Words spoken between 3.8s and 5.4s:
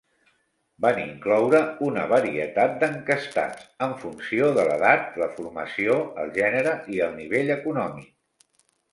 en funció de l'edat, la